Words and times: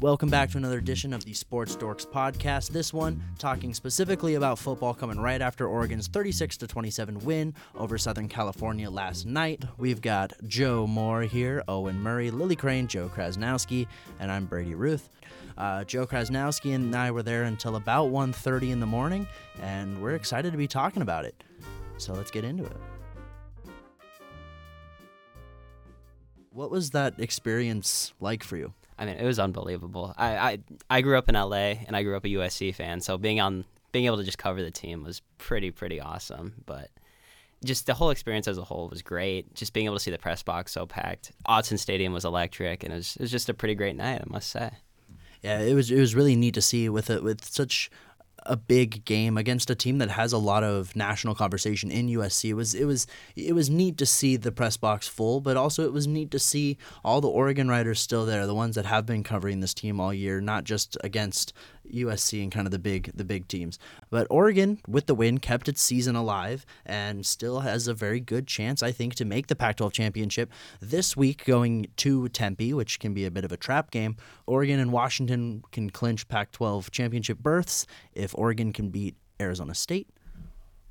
Welcome 0.00 0.30
back 0.30 0.50
to 0.50 0.58
another 0.58 0.78
edition 0.78 1.12
of 1.12 1.24
the 1.24 1.32
Sports 1.32 1.74
Dorks 1.74 2.06
podcast. 2.06 2.68
This 2.68 2.94
one 2.94 3.20
talking 3.36 3.74
specifically 3.74 4.36
about 4.36 4.56
football 4.56 4.94
coming 4.94 5.18
right 5.18 5.42
after 5.42 5.66
Oregon's 5.66 6.06
36 6.06 6.56
to 6.58 6.68
27 6.68 7.18
win 7.24 7.52
over 7.74 7.98
Southern 7.98 8.28
California 8.28 8.88
last 8.88 9.26
night. 9.26 9.64
We've 9.76 10.00
got 10.00 10.32
Joe 10.46 10.86
Moore 10.86 11.22
here, 11.22 11.64
Owen 11.66 12.00
Murray, 12.00 12.30
Lily 12.30 12.54
Crane, 12.54 12.86
Joe 12.86 13.10
Krasnowski, 13.12 13.88
and 14.20 14.30
I'm 14.30 14.46
Brady 14.46 14.76
Ruth. 14.76 15.08
Uh, 15.56 15.82
Joe 15.82 16.06
Krasnowski 16.06 16.76
and 16.76 16.94
I 16.94 17.10
were 17.10 17.24
there 17.24 17.42
until 17.42 17.74
about 17.74 18.10
1:30 18.12 18.70
in 18.70 18.78
the 18.78 18.86
morning, 18.86 19.26
and 19.60 20.00
we're 20.00 20.14
excited 20.14 20.52
to 20.52 20.58
be 20.58 20.68
talking 20.68 21.02
about 21.02 21.24
it. 21.24 21.42
So 21.96 22.12
let's 22.12 22.30
get 22.30 22.44
into 22.44 22.62
it. 22.64 22.76
What 26.52 26.70
was 26.70 26.90
that 26.90 27.18
experience 27.18 28.12
like 28.20 28.44
for 28.44 28.56
you? 28.56 28.74
I 28.98 29.06
mean, 29.06 29.16
it 29.16 29.24
was 29.24 29.38
unbelievable. 29.38 30.12
I, 30.16 30.36
I 30.36 30.58
I 30.90 31.00
grew 31.00 31.16
up 31.16 31.28
in 31.28 31.34
LA 31.34 31.74
and 31.86 31.94
I 31.94 32.02
grew 32.02 32.16
up 32.16 32.24
a 32.24 32.28
USC 32.28 32.74
fan, 32.74 33.00
so 33.00 33.16
being 33.16 33.40
on 33.40 33.64
being 33.92 34.06
able 34.06 34.18
to 34.18 34.24
just 34.24 34.38
cover 34.38 34.62
the 34.62 34.70
team 34.70 35.04
was 35.04 35.22
pretty 35.38 35.70
pretty 35.70 36.00
awesome. 36.00 36.54
But 36.66 36.90
just 37.64 37.86
the 37.86 37.94
whole 37.94 38.10
experience 38.10 38.48
as 38.48 38.58
a 38.58 38.64
whole 38.64 38.88
was 38.88 39.02
great. 39.02 39.54
Just 39.54 39.72
being 39.72 39.86
able 39.86 39.96
to 39.96 40.00
see 40.00 40.10
the 40.10 40.18
press 40.18 40.42
box 40.42 40.72
so 40.72 40.86
packed, 40.86 41.32
Autzen 41.48 41.78
Stadium 41.78 42.12
was 42.12 42.24
electric, 42.24 42.82
and 42.82 42.92
it 42.92 42.96
was, 42.96 43.16
it 43.16 43.22
was 43.22 43.30
just 43.30 43.48
a 43.48 43.54
pretty 43.54 43.74
great 43.74 43.96
night, 43.96 44.20
I 44.20 44.24
must 44.28 44.50
say. 44.50 44.70
Yeah, 45.42 45.60
it 45.60 45.74
was 45.74 45.90
it 45.90 46.00
was 46.00 46.14
really 46.14 46.34
neat 46.34 46.54
to 46.54 46.62
see 46.62 46.88
with 46.88 47.10
it 47.10 47.22
with 47.22 47.44
such 47.44 47.90
a 48.48 48.56
big 48.56 49.04
game 49.04 49.36
against 49.36 49.70
a 49.70 49.74
team 49.74 49.98
that 49.98 50.10
has 50.10 50.32
a 50.32 50.38
lot 50.38 50.64
of 50.64 50.96
national 50.96 51.34
conversation 51.34 51.90
in 51.90 52.08
USC. 52.08 52.50
It 52.50 52.54
was 52.54 52.74
it 52.74 52.86
was 52.86 53.06
it 53.36 53.54
was 53.54 53.68
neat 53.68 53.98
to 53.98 54.06
see 54.06 54.36
the 54.36 54.50
press 54.50 54.76
box 54.76 55.06
full, 55.06 55.40
but 55.40 55.56
also 55.56 55.84
it 55.84 55.92
was 55.92 56.06
neat 56.06 56.30
to 56.30 56.38
see 56.38 56.78
all 57.04 57.20
the 57.20 57.28
Oregon 57.28 57.68
writers 57.68 58.00
still 58.00 58.24
there, 58.24 58.46
the 58.46 58.54
ones 58.54 58.74
that 58.74 58.86
have 58.86 59.04
been 59.04 59.22
covering 59.22 59.60
this 59.60 59.74
team 59.74 60.00
all 60.00 60.14
year, 60.14 60.40
not 60.40 60.64
just 60.64 60.96
against 61.04 61.52
USC 61.92 62.42
and 62.42 62.52
kind 62.52 62.66
of 62.66 62.70
the 62.70 62.78
big 62.78 63.10
the 63.14 63.24
big 63.24 63.48
teams. 63.48 63.78
But 64.10 64.26
Oregon, 64.30 64.80
with 64.86 65.06
the 65.06 65.14
win, 65.14 65.38
kept 65.38 65.68
its 65.68 65.80
season 65.82 66.16
alive 66.16 66.64
and 66.84 67.24
still 67.24 67.60
has 67.60 67.88
a 67.88 67.94
very 67.94 68.20
good 68.20 68.46
chance, 68.46 68.82
I 68.82 68.92
think, 68.92 69.14
to 69.16 69.24
make 69.24 69.46
the 69.46 69.56
Pac-12 69.56 69.92
championship 69.92 70.50
this 70.80 71.16
week. 71.16 71.44
Going 71.44 71.86
to 71.96 72.28
Tempe, 72.28 72.72
which 72.72 72.98
can 72.98 73.14
be 73.14 73.24
a 73.24 73.30
bit 73.30 73.44
of 73.44 73.52
a 73.52 73.56
trap 73.56 73.90
game. 73.90 74.16
Oregon 74.46 74.80
and 74.80 74.92
Washington 74.92 75.62
can 75.72 75.90
clinch 75.90 76.28
Pac-12 76.28 76.90
championship 76.90 77.38
berths 77.38 77.86
if 78.12 78.34
Oregon 78.36 78.72
can 78.72 78.90
beat 78.90 79.16
Arizona 79.40 79.74
State. 79.74 80.08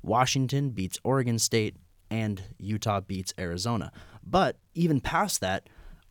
Washington 0.02 0.70
beats 0.70 0.98
Oregon 1.04 1.38
State 1.38 1.76
and 2.10 2.42
Utah 2.58 3.00
beats 3.00 3.34
Arizona. 3.38 3.92
But 4.24 4.56
even 4.74 5.00
past 5.00 5.40
that, 5.40 5.68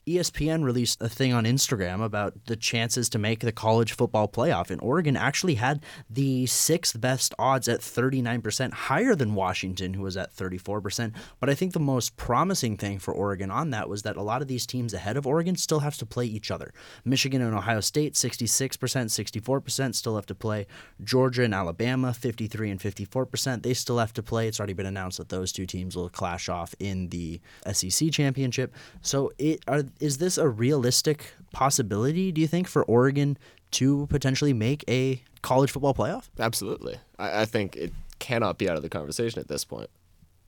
ESPN 0.07 0.63
released 0.63 1.01
a 1.01 1.09
thing 1.09 1.33
on 1.33 1.43
Instagram 1.43 2.01
about 2.01 2.45
the 2.45 2.55
chances 2.55 3.09
to 3.09 3.19
make 3.19 3.41
the 3.41 3.51
college 3.51 3.91
football 3.93 4.27
playoff, 4.27 4.71
and 4.71 4.81
Oregon 4.81 5.17
actually 5.17 5.55
had 5.55 5.83
the 6.09 6.45
sixth 6.45 6.99
best 6.99 7.33
odds 7.37 7.67
at 7.67 7.81
39%, 7.81 8.73
higher 8.73 9.15
than 9.15 9.35
Washington, 9.35 9.93
who 9.93 10.03
was 10.03 10.15
at 10.15 10.33
34%. 10.33 11.13
But 11.41 11.49
I 11.49 11.55
think 11.55 11.73
the 11.73 11.79
most 11.79 12.15
promising 12.15 12.77
thing 12.77 12.99
for 12.99 13.13
Oregon 13.13 13.51
on 13.51 13.71
that 13.71 13.89
was 13.89 14.03
that 14.03 14.15
a 14.15 14.21
lot 14.21 14.41
of 14.41 14.47
these 14.47 14.65
teams 14.65 14.93
ahead 14.93 15.17
of 15.17 15.27
Oregon 15.27 15.57
still 15.57 15.79
have 15.79 15.97
to 15.97 16.05
play 16.05 16.25
each 16.25 16.51
other. 16.51 16.73
Michigan 17.03 17.41
and 17.41 17.53
Ohio 17.53 17.81
State, 17.81 18.13
66%, 18.13 18.77
64% 18.77 19.95
still 19.95 20.15
have 20.15 20.25
to 20.25 20.35
play. 20.35 20.67
Georgia 21.03 21.43
and 21.43 21.53
Alabama, 21.53 22.13
53 22.13 22.71
and 22.71 22.79
54%, 22.79 23.63
they 23.63 23.73
still 23.73 23.97
have 23.97 24.13
to 24.13 24.23
play. 24.23 24.47
It's 24.47 24.59
already 24.59 24.73
been 24.73 24.85
announced 24.85 25.17
that 25.17 25.29
those 25.29 25.51
two 25.51 25.65
teams 25.65 25.97
will 25.97 26.09
clash 26.09 26.47
off 26.47 26.73
in 26.79 27.09
the 27.09 27.41
SEC 27.71 28.11
championship. 28.11 28.73
So 29.01 29.33
it 29.37 29.63
are 29.67 29.83
is 29.99 30.17
this 30.17 30.37
a 30.37 30.47
realistic 30.47 31.33
possibility, 31.51 32.31
do 32.31 32.41
you 32.41 32.47
think, 32.47 32.67
for 32.67 32.83
Oregon 32.85 33.37
to 33.71 34.07
potentially 34.07 34.53
make 34.53 34.83
a 34.87 35.21
college 35.41 35.71
football 35.71 35.93
playoff? 35.93 36.29
Absolutely. 36.39 36.97
I, 37.19 37.41
I 37.41 37.45
think 37.45 37.75
it 37.75 37.93
cannot 38.19 38.57
be 38.57 38.69
out 38.69 38.77
of 38.77 38.83
the 38.83 38.89
conversation 38.89 39.39
at 39.39 39.47
this 39.47 39.65
point. 39.65 39.89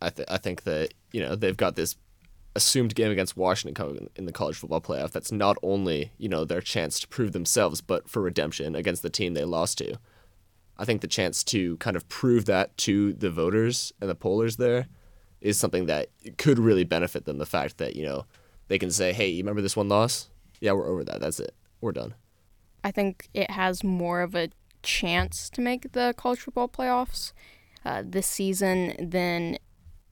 I, 0.01 0.09
th- 0.09 0.27
I 0.31 0.37
think 0.37 0.63
that, 0.63 0.93
you 1.11 1.21
know, 1.21 1.35
they've 1.35 1.57
got 1.57 1.75
this 1.75 1.95
assumed 2.55 2.95
game 2.95 3.11
against 3.11 3.37
Washington 3.37 3.75
coming 3.75 4.09
in 4.15 4.25
the 4.25 4.31
college 4.31 4.57
football 4.57 4.81
playoff. 4.81 5.11
That's 5.11 5.31
not 5.31 5.57
only, 5.61 6.11
you 6.17 6.29
know, 6.29 6.45
their 6.45 6.61
chance 6.61 6.99
to 7.01 7.07
prove 7.07 7.31
themselves, 7.31 7.81
but 7.81 8.09
for 8.09 8.21
redemption 8.21 8.75
against 8.75 9.03
the 9.03 9.09
team 9.09 9.33
they 9.33 9.43
lost 9.43 9.77
to. 9.79 9.95
I 10.77 10.85
think 10.85 11.01
the 11.01 11.07
chance 11.07 11.43
to 11.45 11.75
kind 11.77 11.97
of 11.97 12.07
prove 12.07 12.45
that 12.45 12.75
to 12.77 13.13
the 13.13 13.29
voters 13.29 13.91
and 13.99 14.09
the 14.09 14.15
pollers 14.15 14.57
there 14.57 14.87
is 15.41 15.57
something 15.57 15.85
that 15.87 16.07
could 16.37 16.57
really 16.57 16.85
benefit 16.85 17.25
them. 17.25 17.37
The 17.37 17.45
fact 17.45 17.77
that, 17.77 17.95
you 17.95 18.05
know, 18.05 18.25
they 18.69 18.79
can 18.79 18.91
say, 18.91 19.11
"Hey, 19.11 19.27
you 19.27 19.43
remember 19.43 19.61
this 19.61 19.75
one 19.75 19.89
loss? 19.89 20.29
Yeah, 20.61 20.71
we're 20.71 20.87
over 20.87 21.03
that. 21.03 21.19
That's 21.19 21.39
it. 21.39 21.53
We're 21.81 21.91
done." 21.91 22.13
I 22.83 22.91
think 22.91 23.27
it 23.33 23.51
has 23.51 23.83
more 23.83 24.21
of 24.21 24.33
a 24.35 24.49
chance 24.81 25.49
to 25.49 25.61
make 25.61 25.91
the 25.91 26.13
college 26.15 26.39
football 26.39 26.69
playoffs 26.69 27.33
uh, 27.83 28.03
this 28.05 28.27
season 28.27 28.95
than 28.97 29.57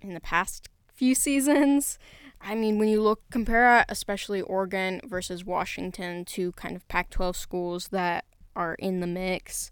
in 0.02 0.14
the 0.14 0.20
past 0.20 0.68
few 0.94 1.16
seasons. 1.16 1.98
I 2.42 2.56
mean, 2.56 2.78
when 2.78 2.90
you 2.90 3.02
look 3.02 3.22
compare 3.30 3.86
especially 3.90 4.42
Oregon 4.42 5.02
versus 5.06 5.46
Washington, 5.46 6.26
two 6.26 6.52
kind 6.54 6.76
of 6.76 6.88
Pac-12 6.88 7.36
schools 7.36 7.88
that 7.90 8.26
are 8.56 8.76
in 8.76 9.00
the 9.00 9.08
mix. 9.08 9.72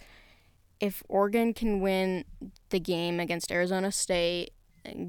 If 0.79 1.03
Oregon 1.07 1.53
can 1.53 1.79
win 1.79 2.25
the 2.69 2.79
game 2.79 3.19
against 3.19 3.51
Arizona 3.51 3.91
State, 3.91 4.51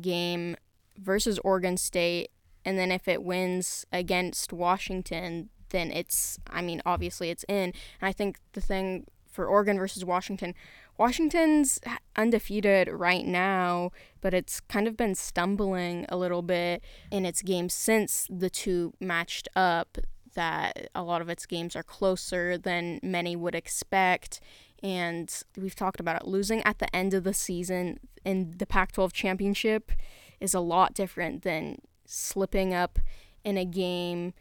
game 0.00 0.56
versus 0.96 1.38
Oregon 1.40 1.76
State, 1.76 2.30
and 2.66 2.76
then 2.76 2.90
if 2.90 3.06
it 3.06 3.22
wins 3.22 3.86
against 3.92 4.52
Washington, 4.52 5.48
then 5.70 5.92
it's 5.92 6.38
I 6.50 6.60
mean 6.60 6.82
obviously 6.84 7.30
it's 7.30 7.44
in. 7.44 7.54
And 7.54 7.74
I 8.02 8.12
think 8.12 8.38
the 8.52 8.60
thing 8.60 9.06
for 9.30 9.46
Oregon 9.46 9.78
versus 9.78 10.04
Washington, 10.04 10.52
Washington's 10.98 11.78
undefeated 12.16 12.88
right 12.88 13.24
now, 13.24 13.92
but 14.20 14.34
it's 14.34 14.60
kind 14.60 14.88
of 14.88 14.96
been 14.96 15.14
stumbling 15.14 16.06
a 16.08 16.16
little 16.16 16.42
bit 16.42 16.82
in 17.10 17.24
its 17.24 17.40
games 17.40 17.72
since 17.72 18.26
the 18.28 18.50
two 18.50 18.92
matched 19.00 19.48
up. 19.54 19.98
That 20.34 20.90
a 20.94 21.02
lot 21.02 21.22
of 21.22 21.30
its 21.30 21.46
games 21.46 21.74
are 21.76 21.82
closer 21.82 22.58
than 22.58 23.00
many 23.02 23.36
would 23.36 23.54
expect. 23.54 24.40
And 24.82 25.32
we've 25.56 25.74
talked 25.74 25.98
about 25.98 26.20
it. 26.20 26.28
Losing 26.28 26.62
at 26.64 26.78
the 26.78 26.94
end 26.94 27.14
of 27.14 27.24
the 27.24 27.32
season 27.32 28.00
in 28.22 28.54
the 28.58 28.66
Pac 28.66 28.92
12 28.92 29.14
championship 29.14 29.92
is 30.38 30.52
a 30.52 30.60
lot 30.60 30.92
different 30.92 31.42
than 31.42 31.78
slipping 32.06 32.74
up 32.74 32.98
in 33.44 33.56
a 33.56 33.64
game 33.64 34.32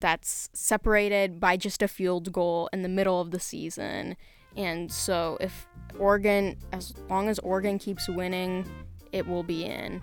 that's 0.00 0.48
separated 0.52 1.40
by 1.40 1.56
just 1.56 1.82
a 1.82 1.88
field 1.88 2.32
goal 2.32 2.68
in 2.72 2.82
the 2.82 2.88
middle 2.88 3.20
of 3.20 3.30
the 3.30 3.40
season. 3.40 4.16
And 4.56 4.92
so 4.92 5.38
if 5.40 5.66
Oregon, 5.98 6.56
as 6.72 6.94
long 7.08 7.28
as 7.28 7.38
Oregon 7.40 7.78
keeps 7.78 8.08
winning, 8.08 8.66
it 9.12 9.26
will 9.26 9.42
be 9.42 9.64
in. 9.64 10.00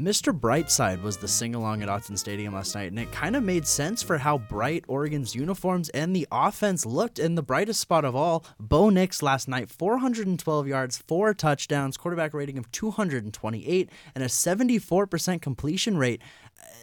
Mr. 0.00 0.36
Brightside 0.36 1.00
was 1.02 1.16
the 1.16 1.28
sing 1.28 1.54
along 1.54 1.82
at 1.82 1.88
Autzen 1.88 2.18
Stadium 2.18 2.54
last 2.54 2.74
night, 2.74 2.90
and 2.90 2.98
it 2.98 3.12
kind 3.12 3.36
of 3.36 3.44
made 3.44 3.64
sense 3.64 4.02
for 4.02 4.18
how 4.18 4.38
bright 4.38 4.84
Oregon's 4.88 5.36
uniforms 5.36 5.88
and 5.90 6.16
the 6.16 6.26
offense 6.32 6.84
looked. 6.84 7.20
And 7.20 7.38
the 7.38 7.42
brightest 7.42 7.78
spot 7.80 8.04
of 8.04 8.16
all, 8.16 8.44
Bo 8.58 8.90
Nix 8.90 9.22
last 9.22 9.46
night, 9.46 9.70
412 9.70 10.66
yards, 10.66 10.98
four 10.98 11.32
touchdowns, 11.32 11.96
quarterback 11.96 12.34
rating 12.34 12.58
of 12.58 12.70
228, 12.72 13.88
and 14.16 14.24
a 14.24 14.26
74% 14.26 15.40
completion 15.40 15.96
rate. 15.96 16.20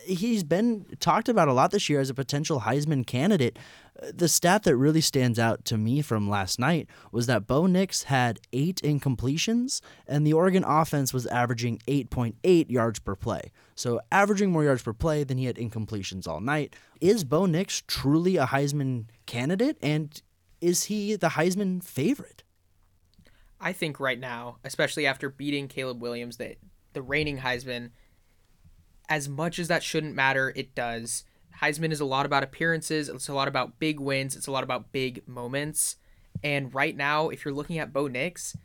He's 0.06 0.44
been 0.44 0.86
talked 1.00 1.30
about 1.30 1.48
a 1.48 1.54
lot 1.54 1.72
this 1.72 1.88
year 1.90 2.00
as 2.00 2.10
a 2.10 2.14
potential 2.14 2.62
Heisman 2.62 3.06
candidate 3.06 3.58
the 4.02 4.28
stat 4.28 4.64
that 4.64 4.76
really 4.76 5.02
stands 5.02 5.38
out 5.38 5.64
to 5.66 5.78
me 5.78 6.02
from 6.02 6.30
last 6.30 6.60
night 6.60 6.88
was 7.12 7.28
that 7.28 7.46
Bo 7.46 7.68
Nix 7.68 8.04
had 8.04 8.40
eight 8.52 8.82
incompletions, 8.84 9.82
and 10.08 10.26
the 10.26 10.34
Oregon 10.34 10.64
offense 10.66 11.14
was 11.14 11.28
averaging 11.28 11.80
8.8 11.88 12.70
yards 12.70 13.00
per 13.00 13.16
play. 13.16 13.52
So, 13.76 14.02
averaging 14.12 14.52
more 14.52 14.64
yards 14.64 14.82
per 14.82 14.94
play 14.94 15.24
than 15.24 15.38
he 15.38 15.46
had 15.46 15.58
incompletions 15.58 16.28
all 16.28 16.40
night. 16.40 16.76
Is 17.00 17.24
Bo 17.24 17.46
Nix 17.46 17.84
truly 17.88 18.38
a 18.38 18.48
Heisman 18.48 19.06
candidate, 19.26 19.78
and 19.82 20.20
is 20.60 20.86
he 20.86 21.16
the 21.16 21.30
Heisman 21.30 21.84
favorite? 21.84 22.44
I 23.60 23.74
think 23.74 24.00
right 24.00 24.20
now, 24.20 24.58
especially 24.64 25.06
after 25.06 25.30
beating 25.30 25.68
Caleb 25.68 26.02
Williams, 26.02 26.38
that 26.38 26.58
the 26.94 27.04
reigning 27.04 27.38
Heisman, 27.38 27.92
as 29.12 29.28
much 29.28 29.60
as 29.60 29.68
that 29.68 29.84
shouldn't 29.84 30.16
matter, 30.16 30.54
it 30.56 30.74
does 30.74 31.26
Heisman 31.62 31.92
is 31.92 32.00
a 32.00 32.06
lot 32.06 32.26
about 32.26 32.44
appearances, 32.44 33.08
it's 33.08 33.28
a 33.28 33.34
lot 33.34 33.48
about 33.48 33.78
big 33.78 34.00
wins, 34.00 34.36
it's 34.36 34.48
a 34.48 34.52
lot 34.52 34.64
about 34.64 34.92
big 34.92 35.28
moments. 35.28 35.98
And 36.44 36.74
right 36.74 36.96
now, 36.96 37.30
if 37.30 37.46
you're 37.46 37.54
looking 37.54 37.78
at 37.78 37.94
Bo 37.94 38.08
Nix, 38.08 38.58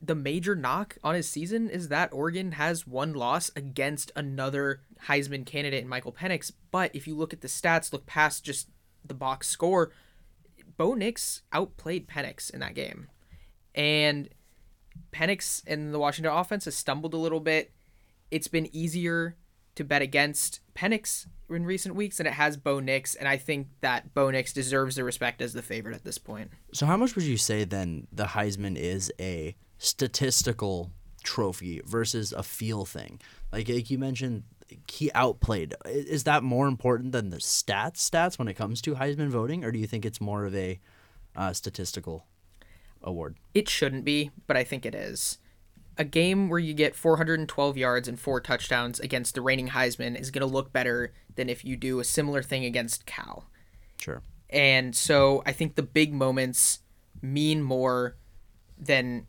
the 0.00 0.14
major 0.14 0.54
knock 0.54 0.96
on 1.02 1.16
his 1.16 1.28
season 1.28 1.68
is 1.68 1.88
that 1.88 2.12
Oregon 2.12 2.52
has 2.52 2.86
one 2.86 3.14
loss 3.14 3.50
against 3.56 4.12
another 4.14 4.82
Heisman 5.08 5.44
candidate 5.44 5.82
in 5.82 5.88
Michael 5.88 6.12
Penix. 6.12 6.52
But 6.70 6.94
if 6.94 7.08
you 7.08 7.16
look 7.16 7.32
at 7.32 7.40
the 7.40 7.48
stats, 7.48 7.92
look 7.92 8.06
past 8.06 8.44
just 8.44 8.68
the 9.04 9.14
box 9.14 9.48
score, 9.48 9.90
Bo 10.76 10.94
Nix 10.94 11.42
outplayed 11.52 12.06
Penix 12.06 12.52
in 12.52 12.60
that 12.60 12.74
game. 12.74 13.08
And 13.74 14.28
Penix 15.12 15.62
and 15.66 15.92
the 15.92 15.98
Washington 15.98 16.32
offense 16.32 16.66
has 16.66 16.76
stumbled 16.76 17.14
a 17.14 17.18
little 17.18 17.40
bit. 17.40 17.72
It's 18.30 18.48
been 18.48 18.68
easier 18.76 19.36
to 19.76 19.84
bet 19.84 20.02
against 20.02 20.60
Penix 20.74 21.26
in 21.48 21.64
recent 21.64 21.94
weeks 21.94 22.18
and 22.18 22.26
it 22.26 22.34
has 22.34 22.56
Bo 22.56 22.80
Nix, 22.80 23.14
and 23.14 23.28
I 23.28 23.36
think 23.36 23.68
that 23.80 24.12
Bo 24.14 24.30
Nix 24.30 24.52
deserves 24.52 24.96
the 24.96 25.04
respect 25.04 25.40
as 25.40 25.52
the 25.52 25.62
favorite 25.62 25.94
at 25.94 26.04
this 26.04 26.18
point. 26.18 26.50
So, 26.72 26.86
how 26.86 26.96
much 26.96 27.14
would 27.14 27.24
you 27.24 27.36
say 27.36 27.64
then 27.64 28.08
the 28.12 28.24
Heisman 28.24 28.76
is 28.76 29.12
a 29.20 29.56
statistical 29.78 30.90
trophy 31.22 31.80
versus 31.84 32.32
a 32.32 32.42
feel 32.42 32.84
thing? 32.84 33.20
Like, 33.52 33.68
like 33.68 33.90
you 33.90 33.98
mentioned, 33.98 34.42
he 34.90 35.10
outplayed. 35.14 35.74
Is 35.86 36.24
that 36.24 36.42
more 36.42 36.66
important 36.66 37.12
than 37.12 37.30
the 37.30 37.38
stats 37.38 37.98
stats 37.98 38.38
when 38.38 38.48
it 38.48 38.54
comes 38.54 38.82
to 38.82 38.96
Heisman 38.96 39.28
voting, 39.28 39.64
or 39.64 39.70
do 39.70 39.78
you 39.78 39.86
think 39.86 40.04
it's 40.04 40.20
more 40.20 40.44
of 40.44 40.54
a 40.54 40.80
uh, 41.36 41.52
statistical 41.52 42.26
award? 43.02 43.36
It 43.54 43.68
shouldn't 43.68 44.04
be, 44.04 44.30
but 44.46 44.56
I 44.56 44.64
think 44.64 44.84
it 44.84 44.94
is. 44.94 45.38
A 45.98 46.04
game 46.04 46.48
where 46.48 46.58
you 46.58 46.74
get 46.74 46.94
412 46.94 47.76
yards 47.78 48.06
and 48.08 48.20
four 48.20 48.40
touchdowns 48.40 49.00
against 49.00 49.34
the 49.34 49.40
reigning 49.40 49.68
Heisman 49.68 50.18
is 50.20 50.30
going 50.30 50.46
to 50.46 50.52
look 50.52 50.72
better 50.72 51.12
than 51.36 51.48
if 51.48 51.64
you 51.64 51.76
do 51.76 52.00
a 52.00 52.04
similar 52.04 52.42
thing 52.42 52.64
against 52.64 53.06
Cal. 53.06 53.46
Sure. 53.98 54.22
And 54.50 54.94
so 54.94 55.42
I 55.46 55.52
think 55.52 55.74
the 55.74 55.82
big 55.82 56.12
moments 56.12 56.80
mean 57.22 57.62
more 57.62 58.16
than 58.78 59.26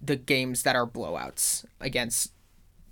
the 0.00 0.14
games 0.16 0.62
that 0.62 0.76
are 0.76 0.86
blowouts 0.86 1.64
against 1.80 2.32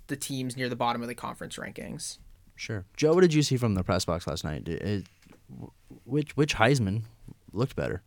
the 0.07 0.17
teams 0.17 0.57
near 0.57 0.67
the 0.67 0.75
bottom 0.75 1.01
of 1.01 1.07
the 1.07 1.15
conference 1.15 1.55
rankings. 1.55 2.17
Sure. 2.55 2.85
Joe, 2.97 3.13
what 3.13 3.21
did 3.21 3.33
you 3.33 3.43
see 3.43 3.55
from 3.55 3.75
the 3.75 3.83
press 3.83 4.03
box 4.03 4.27
last 4.27 4.43
night? 4.43 4.67
It- 4.67 4.81
it- 4.81 5.07
which 6.03 6.35
which 6.35 6.55
Heisman 6.55 7.03
looked 7.53 7.75
better? 7.77 8.01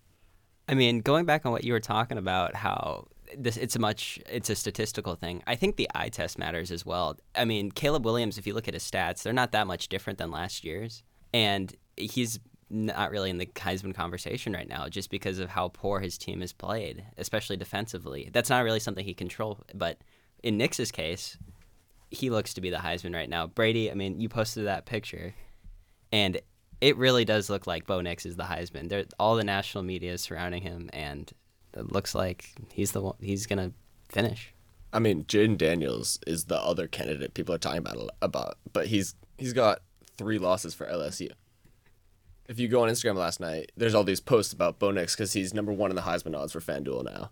I 0.68 0.74
mean, 0.74 1.00
going 1.00 1.24
back 1.24 1.46
on 1.46 1.52
what 1.52 1.64
you 1.64 1.72
were 1.72 1.80
talking 1.80 2.18
about, 2.18 2.54
how 2.56 3.08
this 3.36 3.56
it's 3.56 3.76
a 3.76 3.78
much 3.78 4.20
it's 4.28 4.50
a 4.50 4.54
statistical 4.54 5.14
thing. 5.14 5.42
I 5.46 5.56
think 5.56 5.76
the 5.76 5.88
eye 5.94 6.08
test 6.08 6.38
matters 6.38 6.70
as 6.70 6.84
well. 6.84 7.16
I 7.34 7.44
mean, 7.44 7.70
Caleb 7.70 8.04
Williams, 8.04 8.38
if 8.38 8.46
you 8.46 8.54
look 8.54 8.68
at 8.68 8.74
his 8.74 8.88
stats, 8.88 9.22
they're 9.22 9.32
not 9.32 9.52
that 9.52 9.66
much 9.66 9.88
different 9.88 10.18
than 10.18 10.30
last 10.30 10.64
year's, 10.64 11.02
and 11.32 11.74
he's 11.96 12.40
not 12.70 13.10
really 13.10 13.30
in 13.30 13.38
the 13.38 13.46
Heisman 13.46 13.94
conversation 13.94 14.52
right 14.52 14.68
now 14.68 14.88
just 14.88 15.10
because 15.10 15.40
of 15.40 15.50
how 15.50 15.68
poor 15.68 16.00
his 16.00 16.16
team 16.16 16.40
has 16.40 16.52
played, 16.52 17.04
especially 17.18 17.56
defensively. 17.56 18.30
That's 18.32 18.48
not 18.48 18.64
really 18.64 18.80
something 18.80 19.04
he 19.04 19.12
control. 19.12 19.64
But 19.74 19.98
in 20.42 20.56
Nix's 20.56 20.92
case, 20.92 21.36
he 22.10 22.30
looks 22.30 22.54
to 22.54 22.60
be 22.60 22.70
the 22.70 22.76
Heisman 22.76 23.14
right 23.14 23.28
now. 23.28 23.48
Brady, 23.48 23.90
I 23.90 23.94
mean, 23.94 24.20
you 24.20 24.28
posted 24.28 24.66
that 24.66 24.86
picture, 24.86 25.34
and 26.12 26.40
it 26.80 26.96
really 26.96 27.24
does 27.24 27.50
look 27.50 27.66
like 27.66 27.86
Bo 27.86 28.00
Nix 28.00 28.24
is 28.24 28.36
the 28.36 28.44
Heisman. 28.44 28.88
There, 28.88 29.04
all 29.18 29.36
the 29.36 29.44
national 29.44 29.84
media 29.84 30.12
is 30.12 30.22
surrounding 30.22 30.62
him, 30.62 30.90
and 30.92 31.30
it 31.74 31.92
looks 31.92 32.14
like 32.14 32.52
he's 32.72 32.92
the 32.92 33.00
one, 33.00 33.16
he's 33.20 33.46
gonna 33.46 33.72
finish. 34.08 34.54
I 34.92 34.98
mean, 34.98 35.24
Jayden 35.24 35.56
Daniels 35.56 36.18
is 36.26 36.44
the 36.44 36.60
other 36.60 36.88
candidate 36.88 37.34
people 37.34 37.54
are 37.54 37.58
talking 37.58 37.78
about 37.78 38.10
about, 38.20 38.58
but 38.72 38.86
he's 38.88 39.14
he's 39.38 39.52
got 39.52 39.80
three 40.16 40.38
losses 40.38 40.74
for 40.74 40.86
LSU. 40.86 41.30
If 42.48 42.58
you 42.58 42.66
go 42.66 42.82
on 42.82 42.88
Instagram 42.88 43.14
last 43.16 43.38
night, 43.38 43.70
there's 43.76 43.94
all 43.94 44.02
these 44.02 44.20
posts 44.20 44.52
about 44.52 44.80
Bo 44.80 44.90
Nix 44.90 45.14
because 45.14 45.32
he's 45.32 45.54
number 45.54 45.72
one 45.72 45.90
in 45.90 45.96
the 45.96 46.02
Heisman 46.02 46.36
odds 46.36 46.52
for 46.52 46.60
FanDuel 46.60 47.04
now, 47.04 47.30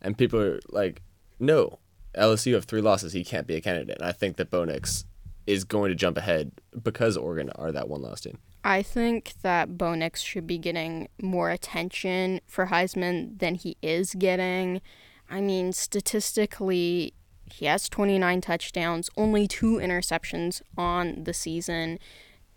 and 0.00 0.16
people 0.16 0.40
are 0.40 0.60
like, 0.68 1.02
"No, 1.40 1.80
LSU 2.14 2.54
have 2.54 2.64
three 2.64 2.80
losses. 2.80 3.12
He 3.12 3.24
can't 3.24 3.46
be 3.46 3.56
a 3.56 3.60
candidate." 3.60 3.98
And 3.98 4.08
I 4.08 4.12
think 4.12 4.36
that 4.36 4.50
Bo 4.50 4.64
Nix 4.64 5.04
is 5.46 5.64
going 5.64 5.90
to 5.90 5.96
jump 5.96 6.16
ahead 6.16 6.52
because 6.80 7.16
Oregon 7.16 7.50
are 7.56 7.72
that 7.72 7.88
one 7.88 8.02
loss 8.02 8.20
team. 8.20 8.38
I 8.64 8.82
think 8.82 9.34
that 9.42 9.76
Bo 9.76 9.94
Nix 9.94 10.20
should 10.20 10.46
be 10.46 10.58
getting 10.58 11.08
more 11.20 11.50
attention 11.50 12.40
for 12.46 12.66
Heisman 12.66 13.38
than 13.38 13.56
he 13.56 13.76
is 13.82 14.14
getting. 14.14 14.80
I 15.28 15.40
mean, 15.40 15.72
statistically, 15.72 17.14
he 17.52 17.66
has 17.66 17.88
29 17.88 18.40
touchdowns, 18.40 19.10
only 19.16 19.48
two 19.48 19.76
interceptions 19.76 20.62
on 20.78 21.24
the 21.24 21.34
season. 21.34 21.98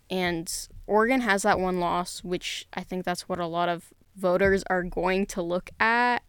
And 0.09 0.51
Oregon 0.85 1.21
has 1.21 1.41
that 1.41 1.59
one 1.59 1.79
loss, 1.79 2.23
which 2.23 2.67
I 2.73 2.81
think 2.83 3.03
that's 3.03 3.27
what 3.27 3.39
a 3.39 3.47
lot 3.47 3.69
of 3.69 3.93
voters 4.15 4.63
are 4.69 4.83
going 4.83 5.25
to 5.27 5.41
look 5.41 5.71
at, 5.79 6.19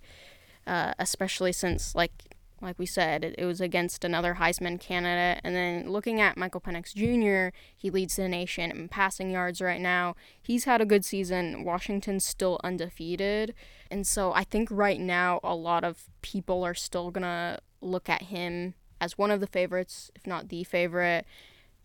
uh, 0.67 0.94
especially 0.99 1.52
since, 1.52 1.94
like, 1.94 2.35
like 2.66 2.78
we 2.78 2.86
said, 2.86 3.24
it, 3.24 3.44
was 3.44 3.60
against 3.60 4.04
another 4.04 4.34
Heisman 4.34 4.80
candidate. 4.80 5.40
And 5.44 5.54
then 5.54 5.88
looking 5.88 6.20
at 6.20 6.36
Michael 6.36 6.60
Penix 6.60 6.92
Jr., 6.92 7.56
he 7.74 7.90
leads 7.90 8.16
the 8.16 8.28
nation 8.28 8.72
in 8.72 8.88
passing 8.88 9.30
yards 9.30 9.60
right 9.60 9.80
now. 9.80 10.16
He's 10.42 10.64
had 10.64 10.80
a 10.80 10.86
good 10.86 11.04
season. 11.04 11.62
Washington's 11.64 12.24
still 12.24 12.60
undefeated. 12.64 13.54
And 13.88 14.04
so 14.04 14.32
I 14.32 14.42
think 14.42 14.68
right 14.70 15.00
now 15.00 15.38
a 15.44 15.54
lot 15.54 15.84
of 15.84 16.10
people 16.22 16.64
are 16.64 16.74
still 16.74 17.10
going 17.12 17.22
to 17.22 17.60
look 17.80 18.08
at 18.08 18.22
him 18.22 18.74
as 19.00 19.16
one 19.16 19.30
of 19.30 19.40
the 19.40 19.46
favorites, 19.46 20.10
if 20.16 20.26
not 20.26 20.48
the 20.48 20.64
favorite. 20.64 21.24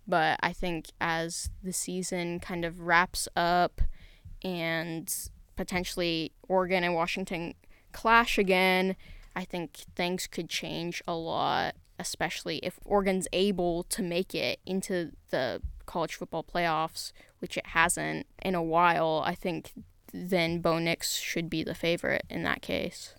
But 0.07 0.39
I 0.41 0.51
think 0.51 0.87
as 0.99 1.51
the 1.61 1.73
season 1.73 2.39
kind 2.39 2.65
of 2.65 2.81
wraps 2.81 3.27
up 3.35 3.81
and 4.43 5.13
potentially 5.55 6.31
Oregon 6.47 6.83
and 6.83 6.95
Washington 6.95 7.53
clash 7.91 8.39
again, 8.39 8.95
I 9.35 9.45
think 9.45 9.85
things 9.95 10.27
could 10.27 10.49
change 10.49 11.01
a 11.07 11.13
lot, 11.13 11.75
especially 11.97 12.57
if 12.57 12.79
Oregon's 12.85 13.27
able 13.31 13.83
to 13.83 14.01
make 14.01 14.35
it 14.35 14.59
into 14.65 15.11
the 15.29 15.61
college 15.85 16.15
football 16.15 16.43
playoffs, 16.43 17.11
which 17.39 17.57
it 17.57 17.67
hasn't 17.67 18.27
in 18.41 18.55
a 18.55 18.63
while. 18.63 19.23
I 19.25 19.35
think 19.35 19.71
then 20.13 20.59
Bo 20.59 20.79
Nix 20.79 21.15
should 21.15 21.49
be 21.49 21.63
the 21.63 21.75
favorite 21.75 22.23
in 22.29 22.43
that 22.43 22.61
case. 22.61 23.15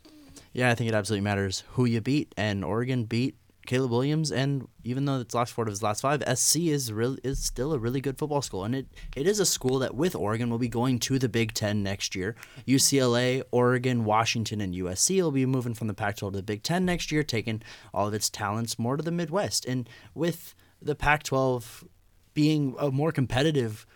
Yeah, 0.52 0.70
I 0.70 0.74
think 0.74 0.88
it 0.88 0.94
absolutely 0.94 1.24
matters 1.24 1.64
who 1.72 1.86
you 1.86 2.00
beat, 2.00 2.34
and 2.36 2.64
Oregon 2.64 3.04
beat 3.04 3.36
Caleb 3.66 3.90
Williams, 3.90 4.32
and 4.32 4.66
even 4.82 5.04
though 5.04 5.20
it's 5.20 5.34
lost 5.34 5.52
four 5.52 5.64
of 5.64 5.70
his 5.70 5.82
last 5.82 6.00
five, 6.00 6.22
SC 6.36 6.56
is 6.60 6.92
really 6.92 7.20
is 7.22 7.38
still 7.38 7.72
a 7.72 7.78
really 7.78 8.00
good 8.00 8.18
football 8.18 8.42
school, 8.42 8.64
and 8.64 8.74
it, 8.74 8.86
it 9.16 9.26
is 9.26 9.38
a 9.38 9.46
school 9.46 9.78
that 9.78 9.94
with 9.94 10.14
Oregon 10.14 10.50
will 10.50 10.58
be 10.58 10.68
going 10.68 10.98
to 11.00 11.18
the 11.18 11.28
Big 11.28 11.54
Ten 11.54 11.82
next 11.82 12.14
year. 12.14 12.34
UCLA, 12.66 13.42
Oregon, 13.50 14.04
Washington, 14.04 14.60
and 14.60 14.74
USC 14.74 15.22
will 15.22 15.30
be 15.30 15.46
moving 15.46 15.74
from 15.74 15.86
the 15.86 15.94
Pac-12 15.94 16.32
to 16.32 16.36
the 16.36 16.42
Big 16.42 16.62
Ten 16.62 16.84
next 16.84 17.12
year, 17.12 17.22
taking 17.22 17.62
all 17.94 18.08
of 18.08 18.14
its 18.14 18.28
talents 18.28 18.78
more 18.78 18.96
to 18.96 19.02
the 19.02 19.12
Midwest, 19.12 19.64
and 19.64 19.88
with 20.14 20.54
the 20.80 20.94
Pac-12 20.94 21.86
being 22.34 22.74
a 22.78 22.90
more 22.90 23.12
competitive 23.12 23.86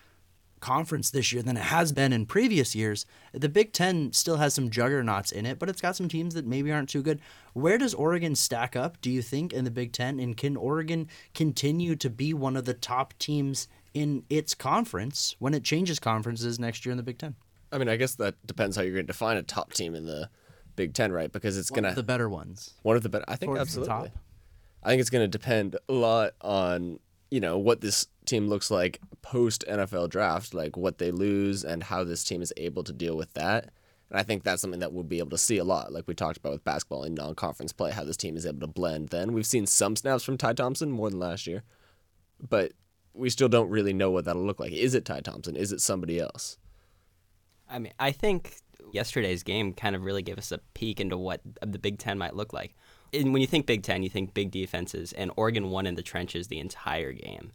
conference 0.66 1.10
this 1.10 1.32
year 1.32 1.44
than 1.44 1.56
it 1.56 1.62
has 1.62 1.92
been 1.92 2.12
in 2.12 2.26
previous 2.26 2.74
years. 2.74 3.06
The 3.32 3.48
Big 3.48 3.72
Ten 3.72 4.12
still 4.12 4.38
has 4.38 4.52
some 4.52 4.68
juggernauts 4.68 5.30
in 5.30 5.46
it, 5.46 5.60
but 5.60 5.68
it's 5.68 5.80
got 5.80 5.94
some 5.94 6.08
teams 6.08 6.34
that 6.34 6.44
maybe 6.44 6.72
aren't 6.72 6.88
too 6.88 7.02
good. 7.02 7.20
Where 7.52 7.78
does 7.78 7.94
Oregon 7.94 8.34
stack 8.34 8.74
up, 8.74 9.00
do 9.00 9.08
you 9.08 9.22
think, 9.22 9.52
in 9.52 9.64
the 9.64 9.70
Big 9.70 9.92
Ten? 9.92 10.18
And 10.18 10.36
can 10.36 10.56
Oregon 10.56 11.06
continue 11.34 11.94
to 11.94 12.10
be 12.10 12.34
one 12.34 12.56
of 12.56 12.64
the 12.64 12.74
top 12.74 13.14
teams 13.20 13.68
in 13.94 14.24
its 14.28 14.54
conference 14.54 15.36
when 15.38 15.54
it 15.54 15.62
changes 15.62 16.00
conferences 16.00 16.58
next 16.58 16.84
year 16.84 16.90
in 16.90 16.96
the 16.96 17.04
Big 17.04 17.18
Ten? 17.18 17.36
I 17.70 17.78
mean, 17.78 17.88
I 17.88 17.94
guess 17.94 18.16
that 18.16 18.34
depends 18.44 18.74
how 18.74 18.82
you're 18.82 18.94
going 18.94 19.06
to 19.06 19.12
define 19.12 19.36
a 19.36 19.44
top 19.44 19.72
team 19.72 19.94
in 19.94 20.04
the 20.04 20.28
Big 20.74 20.94
Ten, 20.94 21.12
right? 21.12 21.30
Because 21.30 21.56
it's 21.56 21.70
gonna 21.70 21.90
of 21.90 21.94
the 21.94 22.02
better 22.02 22.28
ones. 22.28 22.74
one 22.82 22.96
of 22.96 23.04
the 23.04 23.08
better. 23.08 23.24
I 23.28 23.36
think 23.36 23.50
Towards 23.50 23.60
absolutely. 23.60 24.10
I 24.82 24.88
think 24.88 25.00
it's 25.00 25.10
going 25.10 25.22
to 25.24 25.28
depend 25.28 25.76
a 25.88 25.92
lot 25.92 26.32
on 26.40 26.98
you 27.30 27.40
know 27.40 27.58
what 27.58 27.80
this 27.80 28.06
team 28.24 28.48
looks 28.48 28.70
like 28.70 29.00
post 29.22 29.64
NFL 29.68 30.10
draft, 30.10 30.54
like 30.54 30.76
what 30.76 30.98
they 30.98 31.10
lose 31.10 31.64
and 31.64 31.82
how 31.82 32.04
this 32.04 32.24
team 32.24 32.42
is 32.42 32.52
able 32.56 32.84
to 32.84 32.92
deal 32.92 33.16
with 33.16 33.32
that. 33.34 33.70
And 34.10 34.18
I 34.20 34.22
think 34.22 34.44
that's 34.44 34.62
something 34.62 34.80
that 34.80 34.92
we'll 34.92 35.04
be 35.04 35.18
able 35.18 35.30
to 35.30 35.38
see 35.38 35.58
a 35.58 35.64
lot, 35.64 35.92
like 35.92 36.06
we 36.06 36.14
talked 36.14 36.36
about 36.38 36.52
with 36.52 36.64
basketball 36.64 37.02
in 37.02 37.14
non-conference 37.14 37.72
play, 37.72 37.90
how 37.90 38.04
this 38.04 38.16
team 38.16 38.36
is 38.36 38.46
able 38.46 38.60
to 38.60 38.66
blend. 38.68 39.08
Then 39.08 39.32
we've 39.32 39.46
seen 39.46 39.66
some 39.66 39.96
snaps 39.96 40.22
from 40.22 40.38
Ty 40.38 40.52
Thompson 40.52 40.92
more 40.92 41.10
than 41.10 41.18
last 41.18 41.46
year, 41.46 41.64
but 42.40 42.72
we 43.14 43.30
still 43.30 43.48
don't 43.48 43.70
really 43.70 43.92
know 43.92 44.10
what 44.10 44.24
that'll 44.26 44.44
look 44.44 44.60
like. 44.60 44.72
Is 44.72 44.94
it 44.94 45.04
Ty 45.04 45.20
Thompson? 45.20 45.56
Is 45.56 45.72
it 45.72 45.80
somebody 45.80 46.20
else? 46.20 46.58
I 47.68 47.80
mean, 47.80 47.94
I 47.98 48.12
think 48.12 48.58
yesterday's 48.92 49.42
game 49.42 49.72
kind 49.72 49.96
of 49.96 50.04
really 50.04 50.22
gave 50.22 50.38
us 50.38 50.52
a 50.52 50.58
peek 50.74 51.00
into 51.00 51.16
what 51.16 51.40
the 51.60 51.78
Big 51.78 51.98
Ten 51.98 52.18
might 52.18 52.36
look 52.36 52.52
like. 52.52 52.76
And 53.12 53.32
when 53.32 53.40
you 53.40 53.46
think 53.46 53.66
Big 53.66 53.82
Ten, 53.82 54.02
you 54.02 54.08
think 54.08 54.34
big 54.34 54.50
defenses, 54.50 55.12
and 55.12 55.30
Oregon 55.36 55.70
won 55.70 55.86
in 55.86 55.94
the 55.94 56.02
trenches 56.02 56.48
the 56.48 56.58
entire 56.58 57.12
game. 57.12 57.52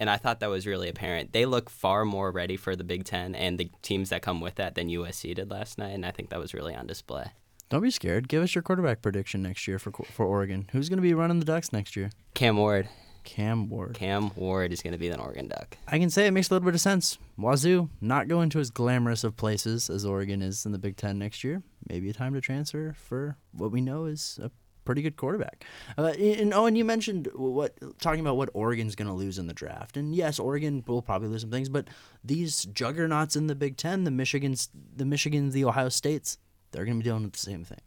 And 0.00 0.10
I 0.10 0.16
thought 0.16 0.40
that 0.40 0.50
was 0.50 0.66
really 0.66 0.88
apparent. 0.88 1.32
They 1.32 1.46
look 1.46 1.70
far 1.70 2.04
more 2.04 2.30
ready 2.30 2.56
for 2.56 2.74
the 2.74 2.84
Big 2.84 3.04
Ten 3.04 3.34
and 3.34 3.58
the 3.58 3.70
teams 3.82 4.10
that 4.10 4.22
come 4.22 4.40
with 4.40 4.56
that 4.56 4.74
than 4.74 4.88
USC 4.88 5.34
did 5.34 5.50
last 5.50 5.78
night, 5.78 5.94
and 5.94 6.04
I 6.04 6.10
think 6.10 6.30
that 6.30 6.40
was 6.40 6.52
really 6.54 6.74
on 6.74 6.86
display. 6.86 7.32
Don't 7.70 7.82
be 7.82 7.90
scared. 7.90 8.28
Give 8.28 8.42
us 8.42 8.54
your 8.54 8.62
quarterback 8.62 9.02
prediction 9.02 9.42
next 9.42 9.66
year 9.66 9.78
for 9.78 9.90
for 9.90 10.26
Oregon. 10.26 10.68
Who's 10.72 10.88
going 10.88 10.98
to 10.98 11.02
be 11.02 11.14
running 11.14 11.38
the 11.38 11.46
Ducks 11.46 11.72
next 11.72 11.96
year? 11.96 12.10
Cam 12.34 12.56
Ward. 12.56 12.88
Cam 13.24 13.70
Ward. 13.70 13.94
Cam 13.94 14.30
Ward 14.36 14.70
is 14.72 14.82
going 14.82 14.92
to 14.92 14.98
be 14.98 15.08
an 15.08 15.18
Oregon 15.18 15.48
Duck. 15.48 15.78
I 15.88 15.98
can 15.98 16.10
say 16.10 16.26
it 16.26 16.30
makes 16.32 16.50
a 16.50 16.54
little 16.54 16.66
bit 16.66 16.74
of 16.74 16.80
sense. 16.80 17.18
Wazzu 17.38 17.88
not 18.00 18.28
going 18.28 18.50
to 18.50 18.60
as 18.60 18.70
glamorous 18.70 19.24
of 19.24 19.36
places 19.36 19.88
as 19.88 20.04
Oregon 20.04 20.42
is 20.42 20.66
in 20.66 20.72
the 20.72 20.78
Big 20.78 20.96
Ten 20.96 21.18
next 21.18 21.42
year. 21.42 21.62
Maybe 21.88 22.10
a 22.10 22.12
time 22.12 22.34
to 22.34 22.40
transfer 22.40 22.94
for 22.96 23.36
what 23.52 23.72
we 23.72 23.80
know 23.80 24.04
is 24.04 24.38
a 24.42 24.50
pretty 24.84 25.02
good 25.02 25.16
quarterback. 25.16 25.64
Uh, 25.96 26.12
and 26.18 26.52
Owen, 26.52 26.76
you 26.76 26.84
mentioned 26.84 27.28
what 27.34 27.74
talking 28.00 28.20
about 28.20 28.36
what 28.36 28.50
Oregon's 28.54 28.94
going 28.94 29.08
to 29.08 29.14
lose 29.14 29.38
in 29.38 29.46
the 29.46 29.54
draft, 29.54 29.96
and 29.96 30.14
yes, 30.14 30.38
Oregon 30.38 30.84
will 30.86 31.02
probably 31.02 31.28
lose 31.28 31.42
some 31.42 31.50
things, 31.50 31.68
but 31.68 31.88
these 32.22 32.64
juggernauts 32.64 33.36
in 33.36 33.46
the 33.46 33.54
Big 33.54 33.76
Ten, 33.76 34.04
the 34.04 34.10
Michigans, 34.10 34.68
the 34.96 35.04
Michigans, 35.04 35.52
the 35.52 35.64
Ohio 35.64 35.88
States, 35.88 36.38
they're 36.72 36.84
going 36.84 36.98
to 36.98 37.02
be 37.02 37.08
dealing 37.08 37.24
with 37.24 37.32
the 37.32 37.38
same 37.38 37.64
thing. 37.64 37.80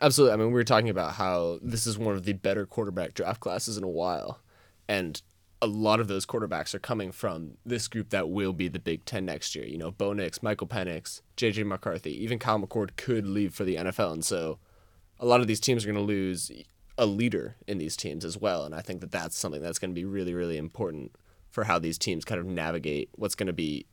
Absolutely. 0.00 0.34
I 0.34 0.36
mean, 0.36 0.48
we 0.48 0.52
were 0.52 0.64
talking 0.64 0.90
about 0.90 1.14
how 1.14 1.58
this 1.62 1.86
is 1.86 1.98
one 1.98 2.14
of 2.14 2.24
the 2.24 2.34
better 2.34 2.66
quarterback 2.66 3.14
draft 3.14 3.40
classes 3.40 3.76
in 3.76 3.84
a 3.84 3.88
while. 3.88 4.40
And 4.88 5.20
a 5.60 5.66
lot 5.66 6.00
of 6.00 6.08
those 6.08 6.26
quarterbacks 6.26 6.74
are 6.74 6.78
coming 6.78 7.12
from 7.12 7.56
this 7.64 7.88
group 7.88 8.10
that 8.10 8.28
will 8.28 8.52
be 8.52 8.68
the 8.68 8.78
Big 8.78 9.04
Ten 9.04 9.24
next 9.24 9.54
year. 9.54 9.64
You 9.64 9.78
know, 9.78 9.90
Bo 9.90 10.12
Nix, 10.12 10.42
Michael 10.42 10.66
Penix, 10.66 11.22
J.J. 11.36 11.64
McCarthy, 11.64 12.12
even 12.22 12.38
Kyle 12.38 12.60
McCord 12.60 12.96
could 12.96 13.26
leave 13.26 13.54
for 13.54 13.64
the 13.64 13.76
NFL, 13.76 14.12
and 14.12 14.24
so 14.24 14.58
a 15.20 15.26
lot 15.26 15.40
of 15.40 15.46
these 15.46 15.60
teams 15.60 15.84
are 15.84 15.92
going 15.92 16.06
to 16.06 16.12
lose 16.12 16.50
a 16.96 17.06
leader 17.06 17.56
in 17.66 17.78
these 17.78 17.96
teams 17.96 18.24
as 18.24 18.36
well. 18.36 18.64
And 18.64 18.74
I 18.74 18.80
think 18.80 19.00
that 19.00 19.12
that's 19.12 19.38
something 19.38 19.62
that's 19.62 19.78
going 19.78 19.90
to 19.90 19.94
be 19.94 20.04
really, 20.04 20.34
really 20.34 20.56
important 20.56 21.14
for 21.50 21.64
how 21.64 21.78
these 21.78 21.98
teams 21.98 22.24
kind 22.24 22.40
of 22.40 22.46
navigate 22.46 23.10
what's 23.14 23.34
going 23.34 23.46
to 23.46 23.52
be 23.52 23.86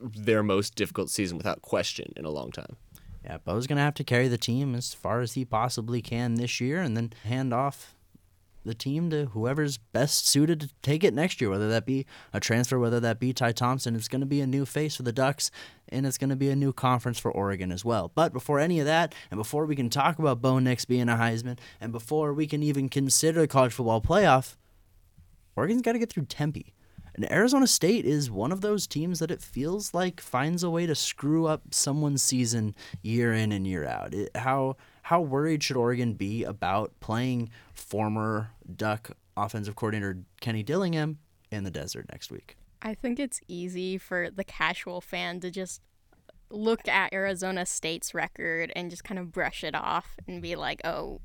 their 0.00 0.42
most 0.42 0.74
difficult 0.74 1.10
season 1.10 1.36
without 1.36 1.62
question 1.62 2.12
in 2.16 2.24
a 2.24 2.30
long 2.30 2.50
time. 2.50 2.76
Yeah, 3.24 3.38
Bo's 3.38 3.66
going 3.66 3.76
to 3.76 3.82
have 3.82 3.94
to 3.94 4.04
carry 4.04 4.28
the 4.28 4.38
team 4.38 4.74
as 4.74 4.92
far 4.92 5.20
as 5.20 5.32
he 5.32 5.44
possibly 5.44 6.02
can 6.02 6.34
this 6.34 6.60
year 6.60 6.80
and 6.80 6.96
then 6.96 7.12
hand 7.24 7.54
off 7.54 7.94
the 8.64 8.74
team 8.74 9.10
to 9.10 9.26
whoever's 9.26 9.78
best 9.78 10.26
suited 10.26 10.60
to 10.60 10.70
take 10.82 11.04
it 11.04 11.14
next 11.14 11.40
year, 11.40 11.50
whether 11.50 11.68
that 11.68 11.86
be 11.86 12.06
a 12.32 12.40
transfer, 12.40 12.78
whether 12.78 13.00
that 13.00 13.20
be 13.20 13.32
Ty 13.32 13.52
Thompson. 13.52 13.94
It's 13.94 14.08
going 14.08 14.20
to 14.20 14.26
be 14.26 14.40
a 14.40 14.46
new 14.46 14.64
face 14.64 14.96
for 14.96 15.02
the 15.02 15.12
Ducks, 15.12 15.50
and 15.88 16.06
it's 16.06 16.18
going 16.18 16.30
to 16.30 16.36
be 16.36 16.50
a 16.50 16.56
new 16.56 16.72
conference 16.72 17.18
for 17.18 17.30
Oregon 17.30 17.70
as 17.70 17.84
well. 17.84 18.10
But 18.14 18.32
before 18.32 18.58
any 18.58 18.80
of 18.80 18.86
that, 18.86 19.14
and 19.30 19.38
before 19.38 19.66
we 19.66 19.76
can 19.76 19.90
talk 19.90 20.18
about 20.18 20.42
Bo 20.42 20.58
Nix 20.58 20.84
being 20.84 21.08
a 21.08 21.16
Heisman, 21.16 21.58
and 21.80 21.92
before 21.92 22.32
we 22.32 22.46
can 22.46 22.62
even 22.62 22.88
consider 22.88 23.40
the 23.40 23.48
college 23.48 23.72
football 23.72 24.00
playoff, 24.00 24.56
Oregon's 25.56 25.82
got 25.82 25.92
to 25.92 25.98
get 25.98 26.10
through 26.10 26.26
Tempe. 26.26 26.74
And 27.14 27.30
Arizona 27.30 27.68
State 27.68 28.04
is 28.04 28.28
one 28.28 28.50
of 28.50 28.60
those 28.60 28.88
teams 28.88 29.20
that 29.20 29.30
it 29.30 29.40
feels 29.40 29.94
like 29.94 30.20
finds 30.20 30.64
a 30.64 30.70
way 30.70 30.84
to 30.84 30.96
screw 30.96 31.46
up 31.46 31.62
someone's 31.70 32.22
season 32.22 32.74
year 33.02 33.32
in 33.32 33.52
and 33.52 33.66
year 33.66 33.86
out. 33.86 34.12
It, 34.12 34.36
how 34.36 34.76
how 35.04 35.20
worried 35.20 35.62
should 35.62 35.76
Oregon 35.76 36.14
be 36.14 36.44
about 36.44 36.98
playing 37.00 37.50
former 37.74 38.52
Duck 38.74 39.10
offensive 39.36 39.76
coordinator 39.76 40.20
Kenny 40.40 40.62
Dillingham 40.62 41.18
in 41.50 41.64
the 41.64 41.70
desert 41.70 42.06
next 42.10 42.32
week? 42.32 42.56
I 42.80 42.94
think 42.94 43.20
it's 43.20 43.38
easy 43.46 43.98
for 43.98 44.30
the 44.30 44.44
casual 44.44 45.02
fan 45.02 45.40
to 45.40 45.50
just 45.50 45.82
look 46.48 46.88
at 46.88 47.12
Arizona 47.12 47.66
State's 47.66 48.14
record 48.14 48.72
and 48.74 48.88
just 48.88 49.04
kind 49.04 49.18
of 49.18 49.30
brush 49.30 49.62
it 49.62 49.74
off 49.74 50.16
and 50.26 50.40
be 50.40 50.56
like, 50.56 50.80
oh, 50.86 51.20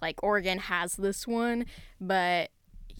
like 0.00 0.20
Oregon 0.20 0.58
has 0.58 0.96
this 0.96 1.24
one. 1.24 1.66
But 2.00 2.50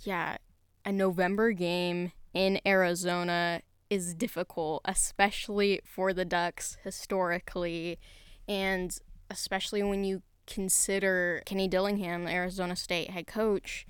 yeah, 0.04 0.36
a 0.84 0.92
November 0.92 1.50
game 1.50 2.12
in 2.32 2.60
Arizona 2.64 3.62
is 3.90 4.14
difficult, 4.14 4.82
especially 4.84 5.80
for 5.84 6.12
the 6.12 6.24
Ducks 6.24 6.76
historically, 6.84 7.98
and 8.46 8.96
especially 9.32 9.82
when 9.82 10.04
you 10.04 10.22
consider 10.46 11.42
Kenny 11.46 11.68
Dillingham, 11.68 12.28
Arizona 12.28 12.76
State 12.76 13.10
head 13.10 13.26
coach, 13.26 13.86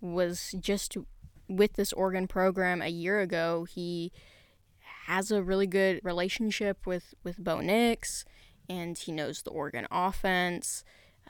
was 0.00 0.54
just 0.58 0.96
with 1.48 1.74
this 1.74 1.92
Oregon 1.92 2.26
program 2.26 2.82
a 2.82 2.88
year 2.88 3.20
ago. 3.20 3.64
He 3.64 4.12
has 5.06 5.30
a 5.30 5.42
really 5.42 5.66
good 5.66 6.00
relationship 6.02 6.86
with 6.86 7.14
with 7.22 7.42
Bo 7.42 7.60
Nix, 7.60 8.24
and 8.68 8.98
he 8.98 9.12
knows 9.12 9.42
the 9.42 9.50
Oregon 9.50 9.86
offense. 9.90 10.84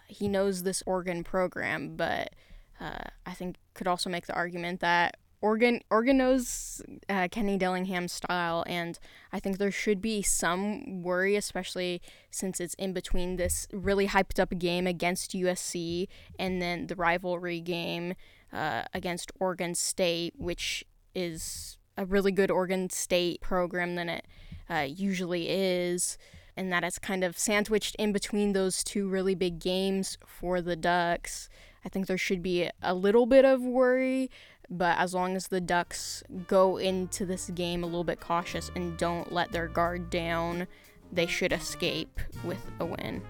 He 0.07 0.29
knows 0.29 0.63
this 0.63 0.83
Oregon 0.87 1.23
program, 1.23 1.97
but 1.97 2.35
uh, 2.81 3.11
I 3.27 3.33
think 3.33 3.57
could 3.75 3.87
also 3.87 4.11
make 4.11 4.27
the 4.27 4.35
argument 4.35 4.81
that 4.81 5.17
Oregon 5.43 5.81
knows 5.91 6.83
uh, 7.09 7.29
Kenny 7.31 7.57
Dillingham's 7.57 8.13
style, 8.13 8.63
and 8.67 8.99
I 9.33 9.41
think 9.41 9.57
there 9.57 9.71
should 9.71 10.03
be 10.03 10.21
some 10.23 11.03
worry, 11.03 11.35
especially 11.37 12.03
since 12.31 12.61
it's 12.61 12.75
in 12.75 12.93
between 12.93 13.37
this 13.37 13.67
really 13.73 14.09
hyped 14.09 14.39
up 14.39 14.57
game 14.59 14.87
against 14.87 15.33
USC 15.33 16.09
and 16.39 16.61
then 16.61 16.89
the 16.89 16.97
rivalry 16.97 17.61
game 17.61 18.15
uh, 18.53 18.83
against 18.93 19.33
Oregon 19.41 19.75
State, 19.75 20.35
which 20.37 20.85
is 21.15 21.79
a 21.97 22.05
really 22.05 22.33
good 22.33 22.51
Oregon 22.51 22.91
State 22.91 23.41
program 23.41 23.95
than 23.95 24.09
it 24.09 24.27
uh, 24.69 24.87
usually 24.89 25.49
is, 25.49 26.19
and 26.57 26.71
that 26.73 26.85
it's 26.85 26.99
kind 26.99 27.25
of 27.25 27.39
sandwiched 27.39 27.95
in 27.97 28.13
between 28.13 28.53
those 28.53 28.85
two 28.85 29.09
really 29.09 29.35
big 29.35 29.59
games 29.59 30.19
for 30.27 30.61
the 30.61 30.77
Ducks. 30.77 31.49
I 31.85 31.89
think 31.89 32.07
there 32.07 32.19
should 32.19 32.43
be 32.43 32.69
a 32.83 32.95
little 32.95 33.25
bit 33.25 33.45
of 33.45 33.63
worry, 33.63 34.31
but 34.71 34.97
as 34.99 35.13
long 35.13 35.35
as 35.35 35.49
the 35.49 35.61
Ducks 35.61 36.23
go 36.47 36.77
into 36.77 37.27
this 37.27 37.51
game 37.51 37.83
a 37.83 37.87
little 37.87 38.05
bit 38.05 38.21
cautious 38.21 38.71
and 38.75 38.97
don't 38.97 39.33
let 39.33 39.51
their 39.51 39.67
guard 39.67 40.11
down, 40.11 40.69
they 41.13 41.27
should 41.27 41.53
escape 41.53 42.21
with 42.45 42.65
a 42.79 42.87
win. 42.87 43.23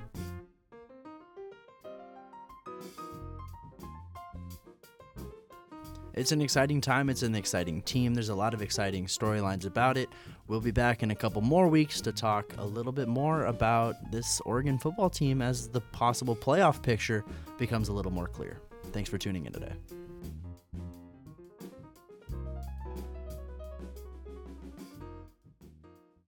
It's 6.13 6.33
an 6.33 6.43
exciting 6.43 6.83
time. 6.83 7.09
It's 7.09 7.23
an 7.23 7.35
exciting 7.35 7.81
team. 7.83 8.13
There's 8.13 8.29
a 8.29 8.35
lot 8.35 8.53
of 8.53 8.61
exciting 8.61 9.07
storylines 9.07 9.65
about 9.65 9.97
it. 9.97 10.11
We'll 10.49 10.61
be 10.61 10.73
back 10.73 11.03
in 11.03 11.13
a 11.13 11.15
couple 11.15 11.41
more 11.41 11.69
weeks 11.69 12.01
to 12.03 12.13
talk 12.13 12.53
a 12.59 12.65
little 12.65 12.93
bit 12.93 13.09
more 13.09 13.47
about 13.47 13.95
this 14.11 14.41
Oregon 14.45 14.77
football 14.79 15.09
team 15.09 15.41
as 15.41 15.69
the 15.69 15.81
possible 15.81 16.37
playoff 16.37 16.83
picture 16.83 17.25
becomes 17.57 17.89
a 17.89 17.93
little 17.95 18.13
more 18.13 18.27
clear. 18.27 18.61
Thanks 18.93 19.09
for 19.09 19.17
tuning 19.17 19.47
in 19.47 19.53
today. 19.53 19.73